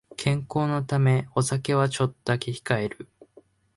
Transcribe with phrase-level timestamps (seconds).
[0.17, 3.07] 健康のためお酒はちょっとだけ控える